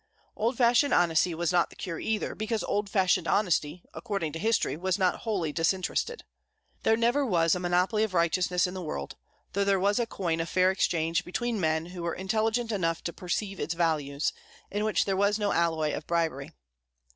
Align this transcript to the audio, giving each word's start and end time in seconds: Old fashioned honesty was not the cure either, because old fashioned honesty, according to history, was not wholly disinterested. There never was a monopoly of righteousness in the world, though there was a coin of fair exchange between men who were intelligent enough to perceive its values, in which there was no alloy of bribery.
Old 0.35 0.57
fashioned 0.57 0.95
honesty 0.95 1.35
was 1.35 1.51
not 1.51 1.69
the 1.69 1.75
cure 1.75 1.99
either, 1.99 2.33
because 2.33 2.63
old 2.63 2.89
fashioned 2.89 3.27
honesty, 3.27 3.83
according 3.93 4.33
to 4.33 4.39
history, 4.39 4.75
was 4.75 4.97
not 4.97 5.17
wholly 5.19 5.51
disinterested. 5.53 6.23
There 6.81 6.97
never 6.97 7.23
was 7.23 7.53
a 7.53 7.59
monopoly 7.59 8.01
of 8.01 8.15
righteousness 8.15 8.65
in 8.65 8.73
the 8.73 8.81
world, 8.81 9.15
though 9.53 9.63
there 9.63 9.79
was 9.79 9.99
a 9.99 10.07
coin 10.07 10.39
of 10.39 10.49
fair 10.49 10.71
exchange 10.71 11.23
between 11.23 11.59
men 11.61 11.85
who 11.85 12.01
were 12.01 12.15
intelligent 12.15 12.71
enough 12.71 13.03
to 13.03 13.13
perceive 13.13 13.59
its 13.59 13.75
values, 13.75 14.33
in 14.71 14.83
which 14.85 15.05
there 15.05 15.15
was 15.15 15.37
no 15.37 15.51
alloy 15.53 15.93
of 15.93 16.07
bribery. 16.07 16.49